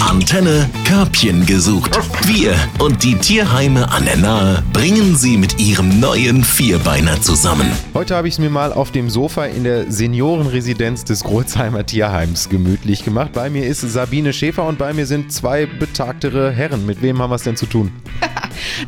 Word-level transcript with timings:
Antenne 0.00 0.68
Körbchen 0.84 1.46
gesucht. 1.46 1.98
Wir 2.26 2.54
und 2.78 3.02
die 3.02 3.14
Tierheime 3.14 3.90
an 3.90 4.04
der 4.04 4.18
Nahe 4.18 4.62
bringen 4.72 5.16
sie 5.16 5.38
mit 5.38 5.58
ihrem 5.58 5.98
neuen 5.98 6.44
Vierbeiner 6.44 7.20
zusammen. 7.22 7.70
Heute 7.94 8.14
habe 8.14 8.28
ich 8.28 8.34
es 8.34 8.38
mir 8.38 8.50
mal 8.50 8.72
auf 8.72 8.90
dem 8.90 9.08
Sofa 9.08 9.46
in 9.46 9.64
der 9.64 9.90
Seniorenresidenz 9.90 11.04
des 11.04 11.24
Grolzheimer 11.24 11.86
Tierheims 11.86 12.50
gemütlich 12.50 13.02
gemacht. 13.04 13.32
Bei 13.32 13.48
mir 13.48 13.66
ist 13.66 13.80
Sabine 13.80 14.34
Schäfer 14.34 14.66
und 14.66 14.78
bei 14.78 14.92
mir 14.92 15.06
sind 15.06 15.32
zwei 15.32 15.64
betagtere 15.64 16.50
Herren. 16.50 16.84
Mit 16.84 17.00
wem 17.00 17.22
haben 17.22 17.30
wir 17.30 17.36
es 17.36 17.44
denn 17.44 17.56
zu 17.56 17.66
tun? 17.66 17.92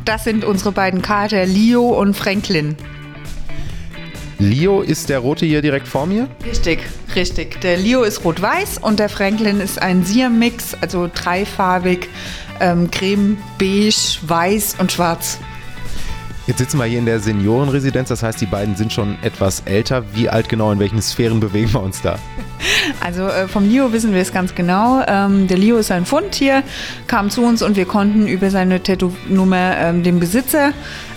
Das 0.05 0.23
sind 0.25 0.45
unsere 0.45 0.71
beiden 0.71 1.01
Kater, 1.01 1.45
Leo 1.45 1.99
und 1.99 2.15
Franklin. 2.15 2.75
Leo 4.37 4.81
ist 4.81 5.09
der 5.09 5.19
rote 5.19 5.45
hier 5.45 5.61
direkt 5.61 5.87
vor 5.87 6.05
mir. 6.05 6.27
Richtig, 6.45 6.79
richtig. 7.15 7.61
Der 7.61 7.77
Leo 7.77 8.03
ist 8.03 8.23
rot-weiß 8.23 8.79
und 8.79 8.99
der 8.99 9.09
Franklin 9.09 9.59
ist 9.59 9.81
ein 9.81 10.03
Siam-Mix, 10.03 10.75
also 10.81 11.09
dreifarbig, 11.13 12.09
ähm, 12.59 12.89
creme, 12.91 13.37
beige, 13.57 14.19
weiß 14.21 14.75
und 14.79 14.91
schwarz. 14.91 15.39
Jetzt 16.47 16.57
sitzen 16.57 16.79
wir 16.79 16.85
hier 16.85 16.97
in 16.97 17.05
der 17.05 17.19
Seniorenresidenz, 17.19 18.09
das 18.09 18.23
heißt, 18.23 18.41
die 18.41 18.47
beiden 18.47 18.75
sind 18.75 18.91
schon 18.91 19.15
etwas 19.21 19.61
älter. 19.65 20.03
Wie 20.15 20.27
alt 20.27 20.49
genau, 20.49 20.71
in 20.71 20.79
welchen 20.79 21.01
Sphären 21.01 21.39
bewegen 21.39 21.71
wir 21.73 21.81
uns 21.81 22.01
da? 22.01 22.17
Also 22.99 23.27
äh, 23.27 23.47
vom 23.47 23.69
Leo 23.69 23.93
wissen 23.93 24.13
wir 24.13 24.21
es 24.21 24.31
ganz 24.31 24.55
genau. 24.55 25.03
Ähm, 25.07 25.47
der 25.47 25.57
Leo 25.57 25.77
ist 25.77 25.91
ein 25.91 26.05
Fundtier, 26.05 26.63
kam 27.07 27.29
zu 27.29 27.43
uns 27.43 27.61
und 27.61 27.75
wir 27.75 27.85
konnten 27.85 28.27
über 28.27 28.49
seine 28.49 28.81
Tattoo-Nummer 28.81 29.77
ähm, 29.77 30.03
den 30.03 30.19
Besitzer 30.19 30.73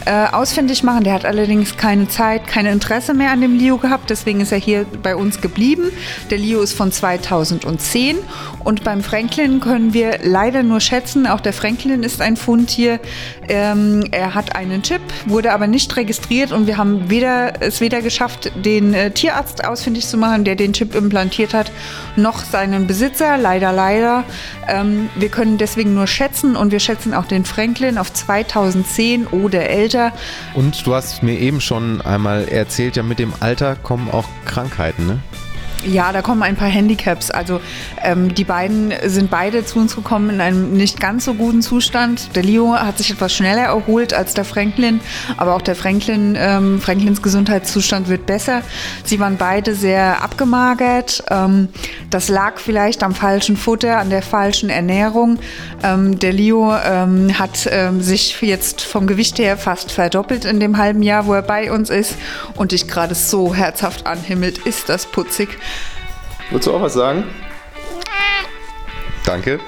äh, 0.07 0.27
ausfindig 0.33 0.83
machen. 0.83 1.05
Der 1.05 1.15
hat 1.15 1.25
allerdings 1.25 1.77
keine 1.77 2.09
Zeit, 2.09 2.47
kein 2.47 2.67
Interesse 2.67 3.15
mehr 3.15 3.31
an 3.31 3.41
dem 3.41 3.59
Leo 3.59 3.79
gehabt, 3.79 4.11
deswegen 4.11 4.41
ist 4.41 4.53
er 4.53 4.59
hier 4.59 4.85
bei 5.03 5.17
uns 5.17 5.41
geblieben. 5.41 5.91
Der 6.31 6.39
Leo 6.39 6.61
ist 6.61 6.75
von 6.75 6.93
2010 6.93 8.19
und 8.63 8.85
beim 8.85 9.03
Franklin 9.03 9.61
können 9.61 9.95
wir 9.95 10.19
leider 10.23 10.63
nur 10.63 10.81
schätzen, 10.81 11.27
auch 11.27 11.41
der 11.41 11.53
Franklin 11.53 12.03
ist 12.03 12.21
ein 12.21 12.37
Fundtier. 12.37 13.01
Ähm, 13.49 14.05
er 14.11 14.35
hat 14.35 14.57
einen 14.57 14.83
Chip, 14.83 15.01
wurde 15.27 15.53
aber 15.53 15.67
nicht 15.67 15.95
registriert 15.97 16.53
und 16.53 16.67
wir 16.67 16.77
haben 16.77 17.09
weder, 17.09 17.63
es 17.63 17.81
weder 17.81 18.03
geschafft, 18.03 18.53
den 18.57 18.95
äh, 18.95 19.11
Tierarzt 19.11 19.65
ausfindig 19.65 20.07
zu 20.07 20.17
machen, 20.17 20.45
der 20.45 20.57
den 20.57 20.73
Chip 20.73 20.95
implantiert 20.95 21.55
hat, 21.55 21.71
noch 22.17 22.45
seinen 22.45 22.87
Besitzer, 22.87 23.39
leider, 23.39 23.73
leider. 23.73 24.25
Ähm, 24.69 25.09
wir 25.15 25.29
können 25.29 25.59
deswegen 25.59 25.95
nur 25.95 26.07
schätzen 26.07 26.57
und 26.57 26.73
wir 26.73 26.81
schätzen 26.81 27.15
auch 27.15 27.27
den 27.27 27.45
Franklin 27.45 27.99
auf 27.99 28.13
2010 28.13 29.27
oder 29.29 29.69
älter. 29.69 29.94
Und 30.55 30.87
du 30.87 30.95
hast 30.95 31.23
mir 31.23 31.39
eben 31.39 31.61
schon 31.61 32.01
einmal 32.01 32.49
erzählt, 32.49 32.97
ja, 32.97 33.03
mit 33.03 33.19
dem 33.19 33.33
Alter 33.41 33.77
kommen 33.77 34.11
auch 34.11 34.27
Krankheiten, 34.45 35.07
ne? 35.07 35.19
Ja, 35.87 36.13
da 36.13 36.23
kommen 36.23 36.43
ein 36.43 36.57
paar 36.57 36.69
Handicaps. 36.69 37.31
Also 37.31 37.61
ähm, 38.03 38.35
die 38.35 38.45
beiden 38.45 38.93
sind 39.05 39.31
beide 39.31 39.65
zu 39.67 39.79
uns 39.79 39.95
gekommen 39.95 40.31
in 40.31 40.41
einem 40.41 40.73
nicht 40.73 40.99
ganz 40.99 41.27
so 41.27 41.35
guten 41.35 41.61
Zustand. 41.61 42.35
Der 42.35 42.43
Leo 42.43 42.75
hat 42.75 42.99
sich 42.99 43.11
etwas 43.11 43.35
schneller 43.35 43.65
erholt 43.65 44.15
als 44.15 44.33
der 44.35 44.45
Franklin, 44.45 45.01
aber 45.37 45.55
auch 45.55 45.63
der 45.63 45.77
Franklin, 45.77 46.37
ähm, 46.39 46.81
Franklins 46.81 47.21
Gesundheitszustand 47.21 48.09
wird 48.09 48.25
besser. 48.25 48.63
Sie 49.05 49.21
waren 49.21 49.37
beide 49.37 49.75
sehr 49.75 50.23
abgemagert. 50.23 51.23
Ähm, 51.31 51.69
das 52.09 52.29
lag 52.29 52.59
vielleicht 52.59 53.03
am 53.03 53.15
falschen 53.15 53.57
Futter, 53.57 53.99
an 53.99 54.09
der 54.09 54.23
falschen 54.23 54.71
Ernährung. 54.71 55.39
Ähm, 55.83 56.19
der 56.19 56.33
Leo 56.33 56.75
ähm, 56.75 57.39
hat 57.39 57.69
ähm, 57.71 58.01
sich 58.01 58.41
jetzt 58.41 58.81
vom 58.81 59.07
Gewicht 59.07 59.39
her 59.39 59.59
fast 59.59 59.93
verdoppelt 59.93 60.47
in 60.47 60.61
dem 60.61 60.79
halben 60.79 61.03
Jahr, 61.03 61.27
wo 61.27 61.35
er 61.35 61.43
bei 61.43 61.71
uns 61.71 61.91
ist 61.91 62.17
und 62.55 62.73
dich 62.73 62.89
gerade 62.89 63.15
so 63.15 63.55
herzhaft 63.55 64.07
anhimmelt, 64.07 64.59
ist 64.59 64.89
das 64.89 65.07
putzig. 65.07 65.49
Willst 66.51 66.67
du 66.67 66.75
auch 66.75 66.83
was 66.83 66.95
sagen? 66.95 67.25
Danke. 69.25 69.59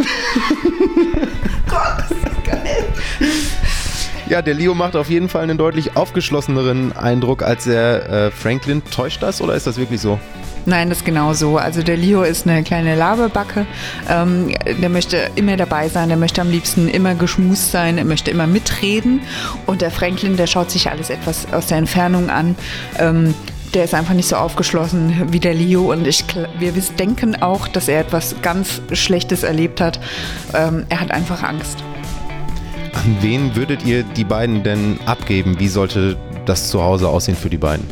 Gott, 1.68 2.10
ist 2.10 2.44
geil. 2.44 2.84
Ja, 4.28 4.42
der 4.42 4.54
Leo 4.54 4.74
macht 4.74 4.96
auf 4.96 5.08
jeden 5.08 5.28
Fall 5.28 5.44
einen 5.44 5.56
deutlich 5.56 5.96
aufgeschlosseneren 5.96 6.96
Eindruck 6.96 7.42
als 7.42 7.64
der 7.64 8.10
äh, 8.10 8.30
Franklin. 8.30 8.82
Täuscht 8.84 9.22
das 9.22 9.40
oder 9.40 9.54
ist 9.54 9.66
das 9.66 9.78
wirklich 9.78 10.00
so? 10.00 10.18
Nein, 10.66 10.88
das 10.88 10.98
ist 10.98 11.04
genau 11.04 11.32
so. 11.32 11.58
Also 11.58 11.84
der 11.84 11.96
Leo 11.96 12.22
ist 12.22 12.46
eine 12.46 12.64
kleine 12.64 12.96
Laberbacke. 12.96 13.66
Ähm, 14.10 14.52
der 14.82 14.88
möchte 14.88 15.30
immer 15.36 15.56
dabei 15.56 15.88
sein, 15.88 16.08
der 16.08 16.18
möchte 16.18 16.40
am 16.40 16.50
liebsten 16.50 16.88
immer 16.88 17.14
geschmust 17.14 17.70
sein, 17.70 17.98
er 17.98 18.04
möchte 18.04 18.32
immer 18.32 18.48
mitreden. 18.48 19.20
Und 19.64 19.80
der 19.80 19.92
Franklin, 19.92 20.36
der 20.36 20.48
schaut 20.48 20.72
sich 20.72 20.90
alles 20.90 21.08
etwas 21.08 21.46
aus 21.52 21.66
der 21.66 21.78
Entfernung 21.78 22.28
an. 22.28 22.56
Ähm, 22.98 23.32
der 23.74 23.84
ist 23.84 23.94
einfach 23.94 24.14
nicht 24.14 24.28
so 24.28 24.36
aufgeschlossen 24.36 25.32
wie 25.32 25.40
der 25.40 25.54
Leo 25.54 25.92
und 25.92 26.06
ich, 26.06 26.24
wir 26.58 26.72
denken 26.98 27.42
auch, 27.42 27.68
dass 27.68 27.88
er 27.88 28.00
etwas 28.00 28.36
ganz 28.42 28.80
Schlechtes 28.92 29.42
erlebt 29.42 29.80
hat. 29.80 30.00
Ähm, 30.54 30.86
er 30.88 31.00
hat 31.00 31.10
einfach 31.10 31.42
Angst. 31.42 31.82
An 32.92 33.16
wen 33.20 33.54
würdet 33.54 33.84
ihr 33.84 34.02
die 34.02 34.24
beiden 34.24 34.62
denn 34.62 34.98
abgeben? 35.04 35.58
Wie 35.58 35.68
sollte 35.68 36.16
das 36.46 36.70
zu 36.70 36.82
Hause 36.82 37.08
aussehen 37.08 37.36
für 37.36 37.50
die 37.50 37.58
beiden? 37.58 37.86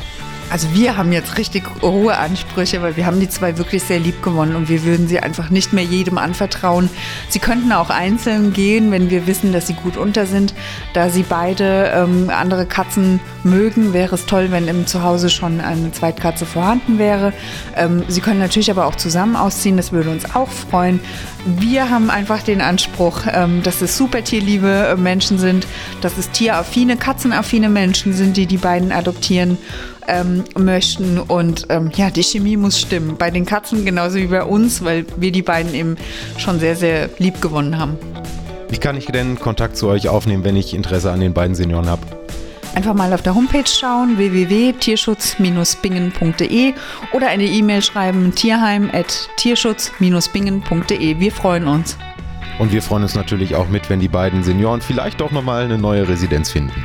Also 0.50 0.72
wir 0.72 0.96
haben 0.96 1.12
jetzt 1.12 1.36
richtig 1.36 1.64
hohe 1.82 2.16
Ansprüche, 2.16 2.80
weil 2.80 2.96
wir 2.96 3.06
haben 3.06 3.18
die 3.18 3.28
zwei 3.28 3.58
wirklich 3.58 3.82
sehr 3.82 3.98
lieb 3.98 4.22
gewonnen 4.22 4.54
und 4.54 4.68
wir 4.68 4.84
würden 4.84 5.08
sie 5.08 5.18
einfach 5.18 5.50
nicht 5.50 5.72
mehr 5.72 5.84
jedem 5.84 6.16
anvertrauen. 6.16 6.88
Sie 7.28 7.40
könnten 7.40 7.72
auch 7.72 7.90
einzeln 7.90 8.52
gehen, 8.52 8.92
wenn 8.92 9.10
wir 9.10 9.26
wissen, 9.26 9.52
dass 9.52 9.66
sie 9.66 9.74
gut 9.74 9.96
unter 9.96 10.26
sind. 10.26 10.54
Da 10.92 11.10
sie 11.10 11.24
beide 11.24 11.92
ähm, 11.94 12.30
andere 12.30 12.66
Katzen 12.66 13.20
mögen, 13.42 13.92
wäre 13.92 14.14
es 14.14 14.26
toll, 14.26 14.48
wenn 14.50 14.68
im 14.68 14.86
Zuhause 14.86 15.28
schon 15.28 15.60
eine 15.60 15.90
Zweitkatze 15.92 16.46
vorhanden 16.46 16.98
wäre. 16.98 17.32
Ähm, 17.76 18.04
sie 18.08 18.20
können 18.20 18.38
natürlich 18.38 18.70
aber 18.70 18.86
auch 18.86 18.96
zusammen 18.96 19.36
ausziehen, 19.36 19.76
das 19.76 19.92
würde 19.92 20.10
uns 20.10 20.34
auch 20.34 20.50
freuen. 20.50 21.00
Wir 21.46 21.90
haben 21.90 22.10
einfach 22.10 22.42
den 22.42 22.60
Anspruch, 22.60 23.22
ähm, 23.30 23.62
dass 23.62 23.82
es 23.82 23.98
super 23.98 24.24
tierliebe 24.24 24.88
äh, 24.88 24.96
Menschen 24.96 25.38
sind, 25.38 25.66
dass 26.00 26.16
es 26.16 26.30
tieraffine, 26.30 26.96
katzenaffine 26.96 27.68
Menschen 27.68 28.14
sind, 28.14 28.36
die 28.36 28.46
die 28.46 28.56
beiden 28.56 28.92
adoptieren 28.92 29.58
ähm, 30.08 30.44
möchten. 30.56 31.18
Und 31.18 31.66
ähm, 31.68 31.90
ja, 31.94 32.10
die 32.10 32.22
Chemie 32.22 32.56
muss 32.56 32.80
stimmen. 32.80 33.16
Bei 33.16 33.30
den 33.30 33.46
Katzen 33.46 33.84
genauso 33.84 34.16
wie 34.16 34.26
bei 34.26 34.42
uns, 34.42 34.84
weil 34.84 35.06
wir 35.16 35.32
die 35.32 35.42
beiden 35.42 35.74
eben 35.74 35.96
schon 36.36 36.60
sehr, 36.60 36.76
sehr 36.76 37.10
lieb 37.18 37.40
gewonnen 37.40 37.78
haben. 37.78 37.96
Wie 38.68 38.78
kann 38.78 38.96
ich 38.96 39.06
denn 39.06 39.38
Kontakt 39.38 39.76
zu 39.76 39.88
euch 39.88 40.08
aufnehmen, 40.08 40.44
wenn 40.44 40.56
ich 40.56 40.74
Interesse 40.74 41.12
an 41.12 41.20
den 41.20 41.32
beiden 41.32 41.54
Senioren 41.54 41.88
habe? 41.88 42.02
Einfach 42.74 42.94
mal 42.94 43.12
auf 43.12 43.22
der 43.22 43.36
Homepage 43.36 43.66
schauen, 43.66 44.18
www.tierschutz-bingen.de 44.18 46.74
oder 47.12 47.28
eine 47.28 47.44
E-Mail 47.44 47.82
schreiben, 47.82 48.34
tierheim.tierschutz-bingen.de. 48.34 51.20
Wir 51.20 51.32
freuen 51.32 51.68
uns. 51.68 51.96
Und 52.58 52.72
wir 52.72 52.82
freuen 52.82 53.04
uns 53.04 53.14
natürlich 53.14 53.54
auch 53.54 53.68
mit, 53.68 53.88
wenn 53.90 54.00
die 54.00 54.08
beiden 54.08 54.42
Senioren 54.42 54.80
vielleicht 54.80 55.22
auch 55.22 55.30
nochmal 55.30 55.62
eine 55.64 55.78
neue 55.78 56.08
Residenz 56.08 56.50
finden. 56.50 56.84